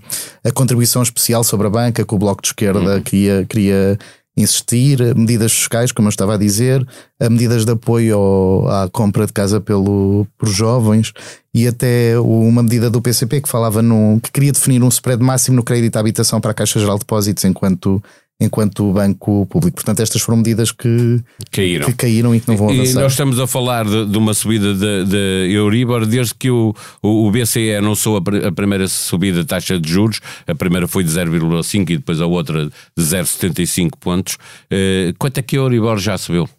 a 0.43 0.51
contribuição 0.51 1.01
especial 1.01 1.43
sobre 1.43 1.67
a 1.67 1.69
banca, 1.69 2.05
que 2.05 2.15
o 2.15 2.17
Bloco 2.17 2.41
de 2.41 2.49
Esquerda 2.49 2.95
uhum. 2.95 3.01
queria, 3.01 3.45
queria 3.47 3.99
insistir, 4.41 5.15
medidas 5.15 5.51
fiscais, 5.51 5.91
como 5.91 6.07
eu 6.07 6.09
estava 6.09 6.35
a 6.35 6.37
dizer, 6.37 6.85
a 7.19 7.29
medidas 7.29 7.65
de 7.65 7.71
apoio 7.71 8.17
ao, 8.17 8.67
à 8.69 8.89
compra 8.89 9.25
de 9.25 9.33
casa 9.33 9.61
pelo, 9.61 10.27
por 10.37 10.49
jovens 10.49 11.13
e 11.53 11.67
até 11.67 12.19
uma 12.19 12.63
medida 12.63 12.89
do 12.89 13.01
PCP 13.01 13.41
que 13.41 13.49
falava 13.49 13.81
no, 13.81 14.19
que 14.21 14.31
queria 14.31 14.51
definir 14.51 14.81
um 14.83 14.87
spread 14.89 15.21
máximo 15.23 15.57
no 15.57 15.63
crédito 15.63 15.95
à 15.97 15.99
habitação 15.99 16.39
para 16.41 16.51
a 16.51 16.53
Caixa 16.53 16.79
Geral 16.79 16.95
de 16.95 17.01
Depósitos 17.01 17.43
enquanto 17.45 18.01
enquanto 18.41 18.91
banco 18.91 19.45
público. 19.45 19.75
Portanto, 19.75 20.01
estas 20.01 20.21
foram 20.21 20.37
medidas 20.37 20.71
que 20.71 21.21
caíram, 21.51 21.85
que 21.85 21.93
caíram 21.93 22.35
e 22.35 22.39
que 22.39 22.47
não 22.47 22.57
vão 22.57 22.69
avançar. 22.69 22.99
E 22.99 23.03
nós 23.03 23.13
estamos 23.13 23.39
a 23.39 23.45
falar 23.45 23.85
de, 23.85 24.07
de 24.07 24.17
uma 24.17 24.33
subida 24.33 24.73
de, 24.73 25.05
de, 25.05 25.53
Euribor 25.53 26.07
desde 26.07 26.33
que 26.33 26.49
o, 26.49 26.73
o, 27.03 27.27
o 27.27 27.31
BCE 27.31 27.75
anunciou 27.75 28.17
a, 28.17 28.47
a, 28.47 28.51
primeira 28.51 28.87
subida 28.87 29.41
de 29.41 29.45
taxa 29.45 29.79
de 29.79 29.87
juros. 29.87 30.19
A 30.47 30.55
primeira 30.55 30.87
foi 30.87 31.03
de 31.03 31.11
0,5 31.11 31.81
e 31.91 31.97
depois 31.97 32.19
a 32.19 32.25
outra 32.25 32.65
de 32.65 33.03
0,75 33.03 33.91
pontos. 33.99 34.33
Uh, 34.71 35.13
quanto 35.19 35.37
é 35.37 35.41
que 35.43 35.55
a 35.55 35.59
Euribor 35.59 35.99
já 35.99 36.17
subiu? 36.17 36.49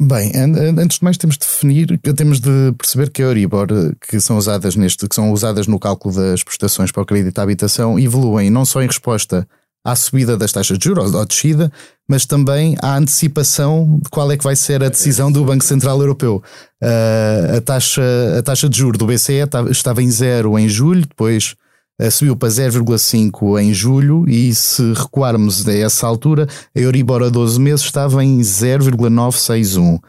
Bem, 0.00 0.32
antes 0.34 0.98
de 0.98 1.04
mais 1.04 1.16
temos 1.16 1.36
de 1.36 1.46
definir, 1.46 2.00
temos 2.16 2.40
de 2.40 2.72
perceber 2.76 3.10
que 3.10 3.22
a 3.22 3.26
Euribor, 3.26 3.68
que 4.08 4.18
são 4.18 4.36
usadas 4.36 4.74
neste, 4.74 5.06
que 5.06 5.14
são 5.14 5.30
usadas 5.30 5.66
no 5.68 5.78
cálculo 5.78 6.14
das 6.14 6.42
prestações 6.42 6.90
para 6.90 7.02
o 7.02 7.06
crédito 7.06 7.38
à 7.38 7.42
habitação, 7.42 7.98
evoluem 7.98 8.50
não 8.50 8.64
só 8.64 8.82
em 8.82 8.86
resposta 8.86 9.46
à 9.84 9.96
subida 9.96 10.36
das 10.36 10.52
taxas 10.52 10.78
de 10.78 10.84
juros, 10.84 11.12
ou 11.12 11.26
descida, 11.26 11.72
mas 12.08 12.24
também 12.24 12.76
à 12.80 12.96
antecipação 12.96 13.98
de 14.02 14.08
qual 14.10 14.30
é 14.30 14.36
que 14.36 14.44
vai 14.44 14.54
ser 14.54 14.82
a 14.82 14.88
decisão 14.88 15.30
do 15.30 15.44
Banco 15.44 15.64
Central 15.64 16.00
Europeu. 16.00 16.42
Uh, 16.82 17.56
a, 17.56 17.60
taxa, 17.60 18.02
a 18.38 18.42
taxa 18.42 18.68
de 18.68 18.78
juros 18.78 18.98
do 18.98 19.06
BCE 19.06 19.48
estava 19.70 20.02
em 20.02 20.10
zero 20.10 20.58
em 20.58 20.68
julho, 20.68 21.02
depois 21.02 21.54
uh, 22.00 22.10
subiu 22.10 22.36
para 22.36 22.48
0,5 22.48 23.60
em 23.60 23.74
julho 23.74 24.24
e 24.28 24.54
se 24.54 24.92
recuarmos 24.92 25.66
a 25.66 25.74
essa 25.74 26.06
altura, 26.06 26.46
a 26.74 26.78
Euribor 26.78 27.22
a 27.22 27.28
12 27.28 27.60
meses 27.60 27.84
estava 27.84 28.24
em 28.24 28.42
0,961. 28.42 29.96
Uh, 29.96 30.00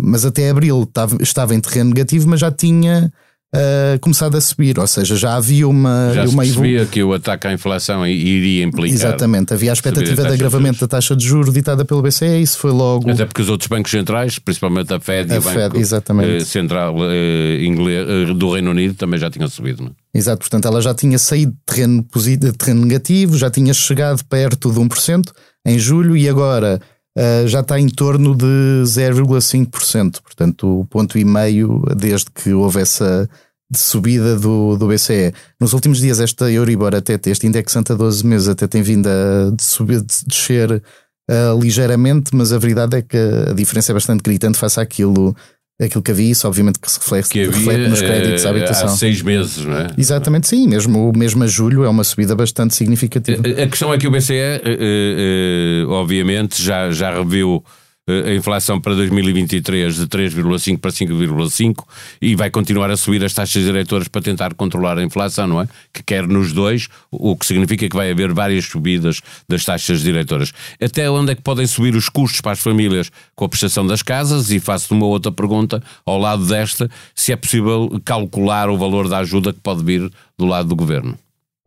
mas 0.00 0.24
até 0.24 0.48
abril 0.48 0.82
estava, 0.82 1.22
estava 1.22 1.54
em 1.54 1.60
terreno 1.60 1.90
negativo, 1.90 2.28
mas 2.28 2.40
já 2.40 2.50
tinha 2.50 3.12
uh, 3.54 3.98
começado 4.00 4.36
a 4.36 4.40
subir, 4.40 4.78
ou 4.78 4.86
seja, 4.86 5.16
já 5.16 5.36
havia 5.36 5.68
uma. 5.68 6.12
Já 6.14 6.24
uma 6.24 6.44
se 6.44 6.52
percebia 6.52 6.86
que 6.86 7.02
o 7.02 7.12
ataque 7.12 7.46
à 7.46 7.52
inflação 7.52 8.06
iria 8.06 8.64
implicar. 8.64 8.94
Exatamente, 8.94 9.52
havia 9.52 9.72
a 9.72 9.74
expectativa 9.74 10.24
de 10.24 10.32
agravamento 10.32 10.80
da 10.80 10.88
taxa 10.88 11.14
de 11.14 11.24
juros 11.24 11.52
ditada 11.52 11.84
pelo 11.84 12.02
BCE 12.02 12.40
isso 12.40 12.58
foi 12.58 12.70
logo. 12.70 13.10
Até 13.10 13.24
porque 13.24 13.42
os 13.42 13.48
outros 13.48 13.68
bancos 13.68 13.90
centrais, 13.90 14.38
principalmente 14.38 14.92
a 14.92 15.00
Fed 15.00 15.32
a 15.32 15.36
e 15.36 15.38
o 15.38 15.42
Fed, 15.42 15.56
Banco 15.56 15.78
exatamente. 15.78 16.42
Uh, 16.42 16.46
Central 16.46 16.96
uh, 16.96 17.62
inglês, 17.62 18.34
do 18.36 18.52
Reino 18.52 18.70
Unido, 18.70 18.94
também 18.94 19.18
já 19.18 19.30
tinham 19.30 19.48
subido. 19.48 19.82
Não? 19.82 19.90
É? 19.90 20.18
Exato, 20.18 20.38
portanto 20.38 20.66
ela 20.66 20.80
já 20.80 20.94
tinha 20.94 21.18
saído 21.18 21.52
de 21.52 21.58
terreno, 21.66 22.06
de 22.14 22.52
terreno 22.52 22.82
negativo, 22.82 23.36
já 23.36 23.50
tinha 23.50 23.74
chegado 23.74 24.24
perto 24.24 24.72
de 24.72 24.80
1% 24.80 25.30
em 25.66 25.78
julho 25.78 26.16
e 26.16 26.28
agora. 26.28 26.80
Uh, 27.16 27.48
já 27.48 27.60
está 27.60 27.80
em 27.80 27.88
torno 27.88 28.36
de 28.36 28.82
0,5%, 28.84 30.20
portanto, 30.20 30.80
o 30.80 30.84
ponto 30.84 31.16
e 31.16 31.24
meio 31.24 31.82
desde 31.96 32.26
que 32.30 32.52
houve 32.52 32.80
essa 32.80 33.26
subida 33.74 34.36
do, 34.38 34.76
do 34.76 34.86
BCE. 34.86 35.32
Nos 35.58 35.72
últimos 35.72 35.98
dias, 35.98 36.20
esta 36.20 36.50
Euribor, 36.50 36.94
até 36.94 37.18
este 37.26 37.46
indexante 37.46 37.92
a 37.92 37.94
12 37.94 38.26
meses, 38.26 38.48
até 38.48 38.66
tem 38.66 38.82
vindo 38.82 39.08
a 39.08 39.54
subir, 39.58 40.02
de 40.02 40.24
descer 40.26 40.70
uh, 40.70 41.58
ligeiramente, 41.60 42.34
mas 42.34 42.52
a 42.52 42.58
verdade 42.58 42.98
é 42.98 43.02
que 43.02 43.16
a 43.16 43.52
diferença 43.54 43.92
é 43.92 43.94
bastante 43.94 44.22
gritante 44.22 44.58
face 44.58 44.78
àquilo. 44.78 45.34
Aquilo 45.78 46.02
que 46.02 46.10
havia, 46.10 46.32
isso 46.32 46.48
obviamente 46.48 46.78
que 46.78 46.90
se 46.90 46.98
reflete, 46.98 47.28
que 47.28 47.40
havia, 47.40 47.54
reflete 47.54 47.90
nos 47.90 48.00
créditos 48.00 48.46
à 48.46 48.48
eh, 48.48 48.50
habitação. 48.50 48.86
Há 48.86 48.96
seis 48.96 49.20
meses, 49.20 49.58
não 49.58 49.76
é? 49.76 49.88
Exatamente, 49.98 50.48
sim. 50.48 50.66
Mesmo, 50.66 51.12
mesmo 51.14 51.44
a 51.44 51.46
julho 51.46 51.84
é 51.84 51.88
uma 51.88 52.02
subida 52.02 52.34
bastante 52.34 52.74
significativa. 52.74 53.42
A 53.46 53.66
questão 53.66 53.92
é 53.92 53.98
que 53.98 54.06
o 54.06 54.10
BCE, 54.10 54.32
eh, 54.34 55.84
obviamente, 55.86 56.62
já, 56.62 56.90
já 56.90 57.14
reviu 57.14 57.62
a 58.08 58.32
inflação 58.32 58.80
para 58.80 58.94
2023 58.94 59.96
de 59.96 60.06
3,5 60.06 60.78
para 60.78 60.92
5,5 60.92 61.84
e 62.22 62.36
vai 62.36 62.50
continuar 62.50 62.88
a 62.88 62.96
subir 62.96 63.24
as 63.24 63.34
taxas 63.34 63.64
direitoras 63.64 64.06
para 64.06 64.22
tentar 64.22 64.54
controlar 64.54 64.96
a 64.96 65.02
inflação, 65.02 65.48
não 65.48 65.60
é? 65.60 65.68
Que 65.92 66.04
quer 66.04 66.26
nos 66.28 66.52
dois, 66.52 66.88
o 67.10 67.36
que 67.36 67.44
significa 67.44 67.88
que 67.88 67.96
vai 67.96 68.10
haver 68.12 68.32
várias 68.32 68.66
subidas 68.66 69.20
das 69.48 69.64
taxas 69.64 70.02
direitoras. 70.02 70.52
Até 70.80 71.10
onde 71.10 71.32
é 71.32 71.34
que 71.34 71.42
podem 71.42 71.66
subir 71.66 71.96
os 71.96 72.08
custos 72.08 72.40
para 72.40 72.52
as 72.52 72.60
famílias 72.60 73.10
com 73.34 73.44
a 73.44 73.48
prestação 73.48 73.84
das 73.84 74.02
casas? 74.02 74.52
E 74.52 74.60
faço 74.60 74.94
uma 74.94 75.06
outra 75.06 75.32
pergunta 75.32 75.82
ao 76.04 76.16
lado 76.16 76.46
desta, 76.46 76.88
se 77.12 77.32
é 77.32 77.36
possível 77.36 78.00
calcular 78.04 78.70
o 78.70 78.78
valor 78.78 79.08
da 79.08 79.18
ajuda 79.18 79.52
que 79.52 79.60
pode 79.60 79.82
vir 79.82 80.08
do 80.38 80.46
lado 80.46 80.68
do 80.68 80.76
governo. 80.76 81.18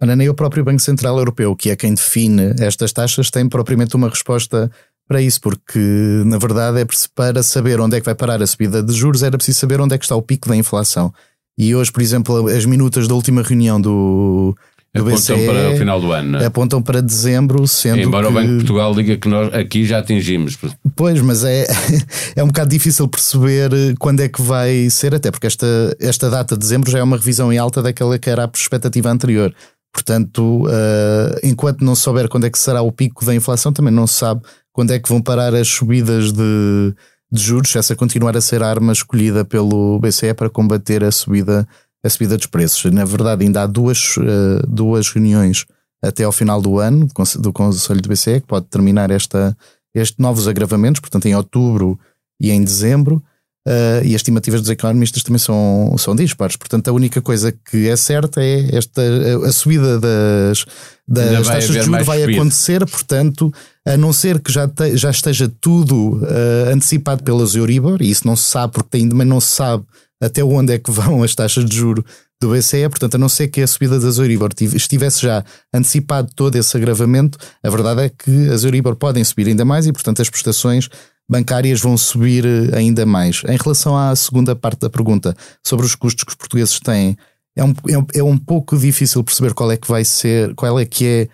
Olha, 0.01 0.15
nem 0.15 0.29
o 0.29 0.33
próprio 0.33 0.63
Banco 0.63 0.79
Central 0.79 1.17
Europeu, 1.17 1.53
que 1.53 1.69
é 1.69 1.75
quem 1.75 1.93
define 1.93 2.55
estas 2.61 2.93
taxas, 2.93 3.29
tem 3.29 3.49
propriamente 3.49 3.97
uma 3.97 4.07
resposta 4.07 4.71
para 5.09 5.19
isso, 5.23 5.41
porque 5.41 5.79
na 6.23 6.37
verdade 6.37 6.81
é 6.81 6.85
para 7.15 7.41
saber 7.41 7.81
onde 7.81 7.97
é 7.97 7.99
que 7.99 8.05
vai 8.05 8.13
parar 8.13 8.43
a 8.43 8.45
subida 8.45 8.83
de 8.83 8.93
juros, 8.93 9.23
era 9.23 9.35
preciso 9.35 9.57
saber 9.57 9.81
onde 9.81 9.95
é 9.95 9.97
que 9.97 10.05
está 10.05 10.15
o 10.15 10.21
pico 10.21 10.47
da 10.47 10.55
inflação. 10.55 11.11
E 11.57 11.73
hoje, 11.73 11.91
por 11.91 12.03
exemplo, 12.03 12.47
as 12.47 12.63
minutas 12.63 13.07
da 13.07 13.15
última 13.15 13.41
reunião 13.41 13.81
do, 13.81 14.55
do 14.93 15.01
apontam 15.01 15.35
BCE, 15.35 15.45
para 15.47 15.69
o 15.71 15.77
final 15.77 15.99
do 15.99 16.11
ano. 16.11 16.31
Não 16.33 16.39
é? 16.39 16.45
Apontam 16.45 16.79
para 16.79 17.01
dezembro, 17.01 17.67
sendo 17.67 18.03
Embora 18.03 18.27
que... 18.27 18.31
o 18.31 18.35
Banco 18.35 18.47
de 18.49 18.55
Portugal 18.57 18.93
diga 18.93 19.17
que 19.17 19.27
nós 19.27 19.51
aqui 19.51 19.83
já 19.83 19.97
atingimos. 19.97 20.59
Pois, 20.95 21.19
mas 21.21 21.43
é, 21.43 21.65
é 22.37 22.43
um 22.43 22.47
bocado 22.47 22.69
difícil 22.69 23.07
perceber 23.07 23.71
quando 23.97 24.19
é 24.19 24.29
que 24.29 24.43
vai 24.43 24.91
ser, 24.91 25.15
até 25.15 25.31
porque 25.31 25.47
esta, 25.47 25.65
esta 25.99 26.29
data 26.29 26.53
de 26.53 26.59
dezembro 26.59 26.91
já 26.91 26.99
é 26.99 27.03
uma 27.03 27.17
revisão 27.17 27.51
em 27.51 27.57
alta 27.57 27.81
daquela 27.81 28.19
que 28.19 28.29
era 28.29 28.45
a 28.45 28.49
expectativa 28.53 29.09
anterior. 29.09 29.51
Portanto, 29.91 30.67
uh, 30.67 31.39
enquanto 31.43 31.83
não 31.83 31.95
souber 31.95 32.29
quando 32.29 32.45
é 32.45 32.49
que 32.51 32.59
será 32.59 32.83
o 32.83 32.91
pico 32.91 33.25
da 33.25 33.33
inflação, 33.33 33.73
também 33.73 33.91
não 33.91 34.05
se 34.05 34.13
sabe 34.13 34.41
quando 34.79 34.91
é 34.91 34.99
que 34.99 35.09
vão 35.09 35.21
parar 35.21 35.53
as 35.53 35.67
subidas 35.67 36.31
de, 36.31 36.95
de 37.29 37.41
juros, 37.41 37.75
essa 37.75 37.97
continuar 37.97 38.37
a 38.37 38.39
ser 38.39 38.63
a 38.63 38.69
arma 38.69 38.93
escolhida 38.93 39.43
pelo 39.43 39.99
BCE 39.99 40.33
para 40.33 40.49
combater 40.49 41.03
a 41.03 41.11
subida, 41.11 41.67
a 42.01 42.09
subida 42.09 42.37
dos 42.37 42.45
preços. 42.45 42.89
Na 42.89 43.03
verdade, 43.03 43.43
ainda 43.43 43.63
há 43.63 43.67
duas, 43.67 44.15
uh, 44.15 44.65
duas 44.65 45.09
reuniões 45.09 45.65
até 46.01 46.23
ao 46.23 46.31
final 46.31 46.61
do 46.61 46.79
ano 46.79 47.09
do 47.39 47.51
Conselho 47.51 48.01
do 48.01 48.07
BCE 48.07 48.39
que 48.39 48.47
pode 48.47 48.67
terminar 48.67 49.11
esta, 49.11 49.53
estes 49.93 50.17
novos 50.17 50.47
agravamentos, 50.47 51.01
portanto, 51.01 51.25
em 51.25 51.35
outubro 51.35 51.99
e 52.39 52.49
em 52.49 52.63
dezembro. 52.63 53.21
Uh, 53.67 53.99
e 54.05 54.15
as 54.15 54.21
estimativas 54.21 54.61
dos 54.61 54.69
economistas 54.69 55.21
também 55.21 55.39
são, 55.39 55.93
são 55.97 56.15
dispares. 56.15 56.55
Portanto, 56.55 56.87
a 56.87 56.93
única 56.93 57.21
coisa 57.21 57.51
que 57.51 57.89
é 57.89 57.97
certa 57.97 58.41
é 58.41 58.77
esta, 58.77 59.01
a, 59.01 59.49
a 59.49 59.51
subida 59.51 59.99
das, 59.99 60.65
das 61.05 61.45
taxas 61.45 61.67
de 61.67 61.81
juros 61.81 62.05
vai 62.05 62.21
subida. 62.21 62.39
acontecer, 62.39 62.85
portanto, 62.85 63.53
a 63.89 63.97
não 63.97 64.13
ser 64.13 64.39
que 64.39 64.51
já, 64.51 64.67
te, 64.67 64.95
já 64.95 65.09
esteja 65.09 65.51
tudo 65.59 66.17
uh, 66.17 66.71
antecipado 66.71 67.23
pelas 67.23 67.55
Euribor, 67.55 68.03
e 68.03 68.11
isso 68.11 68.25
não 68.27 68.35
se 68.35 68.43
sabe, 68.43 68.73
porque 68.73 68.97
ainda 68.97 69.25
não 69.25 69.39
se 69.39 69.47
sabe 69.47 69.83
até 70.21 70.43
onde 70.43 70.73
é 70.73 70.77
que 70.77 70.91
vão 70.93 71.23
as 71.23 71.33
taxas 71.33 71.65
de 71.65 71.75
juro 71.75 72.05
do 72.39 72.51
BCE, 72.51 72.87
portanto, 72.87 73.15
a 73.15 73.17
não 73.17 73.27
ser 73.27 73.47
que 73.47 73.61
a 73.61 73.67
subida 73.67 73.99
das 73.99 74.19
Euribor 74.19 74.51
estivesse 74.61 75.23
já 75.23 75.43
antecipado 75.73 76.29
todo 76.35 76.55
esse 76.55 76.77
agravamento, 76.77 77.39
a 77.63 77.69
verdade 77.69 78.01
é 78.01 78.09
que 78.09 78.49
as 78.49 78.63
Euribor 78.63 78.95
podem 78.95 79.23
subir 79.23 79.47
ainda 79.47 79.65
mais 79.65 79.87
e, 79.87 79.91
portanto, 79.91 80.21
as 80.21 80.29
prestações 80.29 80.87
bancárias 81.27 81.81
vão 81.81 81.97
subir 81.97 82.45
eh, 82.45 82.77
ainda 82.77 83.05
mais. 83.05 83.43
Em 83.47 83.57
relação 83.57 83.97
à 83.97 84.15
segunda 84.15 84.55
parte 84.55 84.81
da 84.81 84.89
pergunta 84.89 85.35
sobre 85.63 85.85
os 85.85 85.95
custos 85.95 86.23
que 86.23 86.31
os 86.31 86.35
portugueses 86.35 86.79
têm, 86.79 87.17
é 87.55 87.63
um, 87.63 87.73
é 88.13 88.23
um, 88.23 88.35
é 88.35 88.39
pouco 88.45 88.77
difícil 88.77 89.23
perceber 89.23 89.53
qual 89.53 89.71
é 89.71 89.77
que 89.77 89.87
vai 89.87 90.05
ser, 90.05 90.55
qual 90.55 90.79
é 90.79 90.85
que 90.85 91.05
é 91.05 91.27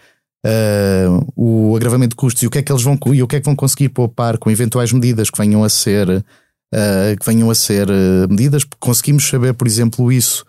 uh, 0.46 1.34
o 1.36 1.76
agravamento 1.76 2.10
de 2.10 2.16
custos 2.16 2.44
e 2.44 2.48
o 2.48 2.50
que 2.50 2.60
é 2.60 2.62
que 2.62 2.72
eles 2.72 2.84
vão 2.84 2.98
e 3.14 3.24
o 3.24 3.28
que 3.28 3.36
é 3.36 3.40
que 3.40 3.46
vão 3.46 3.56
conseguir 3.56 3.90
poupar 3.90 4.38
com 4.38 4.52
eventuais 4.52 4.92
medidas 4.92 5.30
que 5.30 5.38
venham 5.38 5.64
a 5.64 5.70
ser 5.70 6.08
uh, 6.10 7.20
que 7.20 7.26
venham 7.26 7.50
a 7.50 7.56
ser 7.56 7.90
uh, 7.90 8.30
medidas. 8.30 8.64
Conseguimos 8.80 9.28
saber, 9.28 9.54
por 9.54 9.68
exemplo, 9.68 10.12
isso 10.12 10.46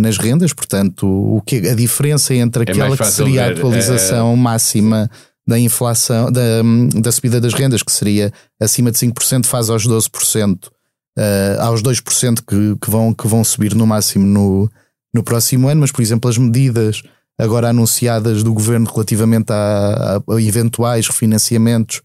nas 0.00 0.18
rendas, 0.18 0.52
portanto, 0.52 1.06
o 1.06 1.40
que 1.40 1.68
a 1.68 1.76
diferença 1.76 2.34
entre 2.34 2.64
é 2.68 2.72
aquela 2.72 2.94
é 2.94 2.98
que 2.98 3.06
seria 3.06 3.46
a 3.46 3.50
atualização 3.50 4.36
máxima 4.36 5.08
da 5.46 5.58
inflação, 5.58 6.30
da, 6.30 6.40
da 7.00 7.12
subida 7.12 7.40
das 7.40 7.54
rendas, 7.54 7.82
que 7.82 7.92
seria 7.92 8.32
acima 8.60 8.90
de 8.90 8.98
5%, 8.98 9.46
faz 9.46 9.70
aos 9.70 9.86
12%, 9.86 10.66
uh, 10.66 11.60
aos 11.60 11.82
2% 11.82 12.40
que, 12.46 12.76
que, 12.80 12.90
vão, 12.90 13.14
que 13.14 13.28
vão 13.28 13.44
subir 13.44 13.74
no 13.76 13.86
máximo 13.86 14.26
no, 14.26 14.70
no 15.14 15.22
próximo 15.22 15.68
ano, 15.68 15.82
mas, 15.82 15.92
por 15.92 16.02
exemplo, 16.02 16.28
as 16.28 16.36
medidas 16.36 17.02
agora 17.38 17.70
anunciadas 17.70 18.42
do 18.42 18.52
governo 18.52 18.88
relativamente 18.90 19.52
a, 19.52 20.22
a 20.28 20.42
eventuais 20.42 21.06
refinanciamentos 21.06 22.02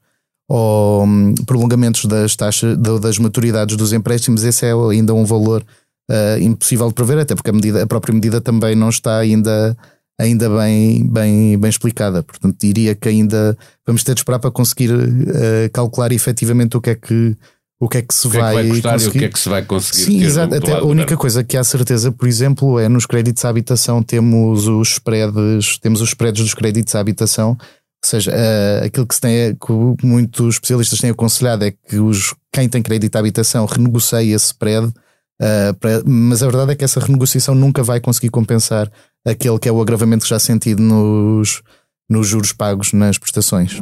ou 0.50 1.04
um, 1.04 1.36
prolongamentos 1.46 2.06
das 2.06 2.36
taxas 2.36 2.76
das 2.78 3.20
maturidades 3.20 3.78
dos 3.78 3.94
empréstimos, 3.94 4.44
esse 4.44 4.66
é 4.66 4.72
ainda 4.72 5.14
um 5.14 5.24
valor 5.24 5.64
uh, 6.10 6.42
impossível 6.42 6.88
de 6.88 6.96
prever, 6.96 7.20
até 7.20 7.36
porque 7.36 7.52
a, 7.52 7.54
medida, 7.54 7.84
a 7.84 7.88
própria 7.88 8.14
medida 8.14 8.42
também 8.42 8.76
não 8.76 8.90
está 8.90 9.18
ainda 9.18 9.78
ainda 10.20 10.50
bem, 10.50 11.08
bem, 11.08 11.58
bem 11.58 11.70
explicada. 11.70 12.22
Portanto, 12.22 12.58
diria 12.60 12.94
que 12.94 13.08
ainda 13.08 13.58
vamos 13.88 14.04
ter 14.04 14.14
de 14.14 14.20
esperar 14.20 14.40
para 14.40 14.52
conseguir 14.52 14.92
uh, 14.92 15.70
calcular 15.72 16.12
efetivamente 16.12 16.76
o 16.76 16.82
que 16.82 16.90
é 16.90 16.96
que 16.96 17.38
o 17.80 17.88
que 17.88 18.00
é 18.00 18.02
que 18.02 18.14
se 18.14 18.28
o 18.28 18.32
que 18.32 18.38
vai, 18.38 18.58
é 18.58 18.72
que 18.72 18.82
vai 18.82 18.92
conseguir. 18.94 19.08
o 19.08 19.20
que 19.20 19.26
é 19.26 19.30
que 19.30 19.40
se 19.40 19.50
vai 19.50 19.64
conseguir. 19.64 20.04
Sim, 20.04 20.22
exato. 20.22 20.54
Até 20.54 20.74
a 20.74 20.84
única 20.84 21.16
coisa 21.16 21.44
que 21.44 21.56
há 21.56 21.64
certeza, 21.64 22.12
por 22.12 22.28
exemplo, 22.28 22.78
é 22.78 22.90
nos 22.90 23.06
créditos 23.06 23.46
à 23.46 23.50
habitação 23.50 24.04
temos 24.04 24.68
os 24.68 24.90
spreads, 24.94 25.78
temos 25.80 26.02
os 26.02 26.10
spreads 26.10 26.44
dos 26.44 26.54
créditos 26.54 26.94
à 26.96 27.00
habitação. 27.00 27.52
Ou 27.52 28.10
seja, 28.10 28.32
uh, 28.32 28.86
aquilo 28.86 29.08
que, 29.08 29.16
se 29.16 29.22
tem, 29.22 29.56
que 29.56 30.06
muitos 30.06 30.56
especialistas 30.56 31.00
têm 31.00 31.10
aconselhado 31.10 31.66
é 31.66 31.72
que 31.72 31.98
os, 31.98 32.34
quem 32.52 32.68
tem 32.68 32.82
crédito 32.82 33.16
à 33.16 33.20
habitação 33.20 33.66
renegocie 33.66 34.32
esse 34.32 34.48
spread, 34.48 34.88
uh, 34.88 35.74
para, 35.80 36.02
mas 36.06 36.44
a 36.44 36.48
verdade 36.48 36.72
é 36.74 36.76
que 36.76 36.84
essa 36.84 37.00
renegociação 37.00 37.56
nunca 37.56 37.84
vai 37.84 38.00
conseguir 38.00 38.30
compensar 38.30 38.92
aquele 39.26 39.60
que 39.60 39.70
é 39.70 39.72
o 39.72 39.82
agravamento 39.82 40.26
já 40.26 40.40
sentido 40.40 40.82
nos, 40.82 41.62
nos 42.10 42.28
juros 42.28 42.54
pagos 42.54 42.94
nas 42.94 43.18
prestações. 43.18 43.82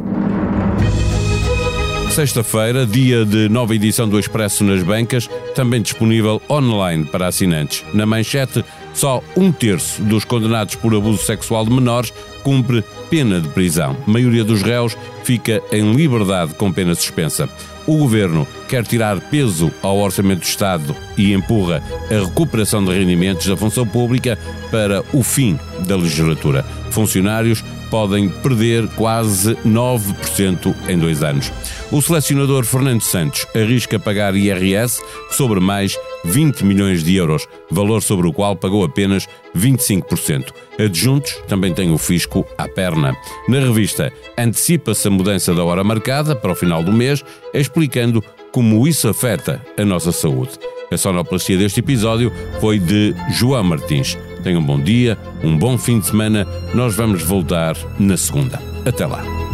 Sexta-feira, 2.18 2.84
dia 2.84 3.24
de 3.24 3.48
nova 3.48 3.76
edição 3.76 4.10
do 4.10 4.18
Expresso 4.18 4.64
nas 4.64 4.82
bancas, 4.82 5.30
também 5.54 5.84
disponível 5.84 6.42
online 6.50 7.06
para 7.06 7.28
assinantes. 7.28 7.86
Na 7.94 8.08
manchete, 8.08 8.66
só 8.92 9.24
um 9.36 9.52
terço 9.52 10.02
dos 10.02 10.26
condenados 10.26 10.74
por 10.74 10.96
abuso 10.96 11.24
sexual 11.24 11.64
de 11.64 11.70
menores 11.70 12.12
cumpre 12.42 12.84
pena 13.12 13.40
de 13.40 13.48
prisão. 13.50 13.96
A 14.08 14.10
maioria 14.10 14.44
dos 14.44 14.64
réus 14.64 14.98
fica 15.24 15.62
em 15.72 15.94
liberdade 15.94 16.56
com 16.56 16.74
pena 16.74 16.96
suspensa. 16.96 17.48
O 17.86 18.00
governo 18.00 18.48
quer 18.68 18.84
tirar 18.84 19.22
peso 19.22 19.72
ao 19.84 20.00
orçamento 20.00 20.40
do 20.40 20.48
Estado 20.48 20.96
e 21.20 21.34
empurra 21.34 21.84
a 22.10 22.26
recuperação 22.26 22.84
de 22.84 22.98
rendimentos 22.98 23.46
da 23.46 23.56
função 23.56 23.86
pública 23.86 24.40
para 24.72 25.04
o 25.14 25.22
fim 25.22 25.60
da 25.86 25.96
legislatura. 25.96 26.66
Funcionários 26.90 27.64
podem 27.92 28.28
perder 28.28 28.88
quase 28.96 29.56
9% 29.58 30.74
em 30.90 30.98
dois 30.98 31.22
anos. 31.22 31.52
O 31.90 32.02
selecionador 32.02 32.66
Fernando 32.66 33.02
Santos 33.02 33.48
arrisca 33.56 33.98
pagar 33.98 34.36
IRS 34.36 35.02
sobre 35.32 35.62
mais 35.62 35.98
20 36.26 36.66
milhões 36.66 37.02
de 37.02 37.16
euros, 37.16 37.48
valor 37.72 38.04
sobre 38.04 38.28
o 38.28 38.34
qual 38.34 38.58
pagou 38.58 38.84
apenas 38.84 39.26
25%. 39.56 40.52
Adjuntos 40.78 41.34
também 41.48 41.74
tem 41.74 41.90
o 41.94 41.98
fisco 41.98 42.46
à 42.58 42.68
perna. 42.68 43.16
Na 43.48 43.60
revista, 43.60 44.12
antecipa-se 44.38 45.08
a 45.08 45.12
mudança 45.12 45.56
da 45.56 45.64
hora 45.64 45.82
marcada 45.82 46.36
para 46.36 46.52
o 46.52 46.56
final 46.56 46.84
do 46.84 46.92
mês, 46.92 47.24
explicando 47.54 48.22
como 48.52 48.86
isso 48.86 49.08
afeta 49.08 49.62
a 49.78 49.86
nossa 49.86 50.12
saúde. 50.12 50.60
A 50.92 50.98
sonoplastia 50.98 51.58
deste 51.58 51.80
episódio 51.80 52.34
foi 52.60 52.80
de 52.80 53.16
João 53.32 53.64
Martins. 53.64 54.18
Tenham 54.44 54.60
um 54.60 54.66
bom 54.66 54.80
dia, 54.80 55.18
um 55.42 55.58
bom 55.58 55.78
fim 55.78 56.00
de 56.00 56.08
semana. 56.08 56.46
Nós 56.74 56.96
vamos 56.96 57.24
voltar 57.24 57.78
na 57.98 58.18
segunda. 58.18 58.62
Até 58.86 59.06
lá. 59.06 59.47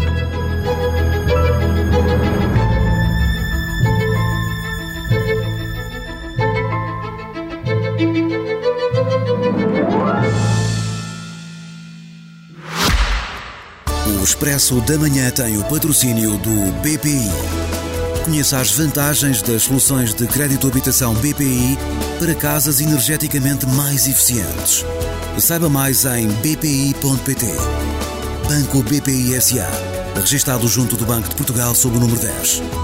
O 14.23 14.25
Expresso 14.25 14.79
da 14.79 14.97
Manhã 14.97 15.29
tem 15.31 15.57
o 15.57 15.65
patrocínio 15.65 16.37
do 16.37 16.71
BPI. 16.81 17.29
Conheça 18.23 18.57
as 18.57 18.71
vantagens 18.71 19.41
das 19.41 19.63
soluções 19.63 20.13
de 20.13 20.25
crédito 20.25 20.65
habitação 20.65 21.13
BPI 21.15 21.77
para 22.19 22.33
casas 22.33 22.79
energeticamente 22.79 23.65
mais 23.65 24.07
eficientes. 24.07 24.85
Saiba 25.37 25.67
mais 25.67 26.05
em 26.05 26.29
bpi.pt. 26.29 27.47
Banco 28.47 28.81
BPI 28.83 29.41
SA. 29.41 29.69
Registrado 30.15 30.69
junto 30.69 30.95
do 30.95 31.05
Banco 31.05 31.27
de 31.27 31.35
Portugal 31.35 31.75
sob 31.75 31.97
o 31.97 31.99
número 31.99 32.21
10. 32.21 32.82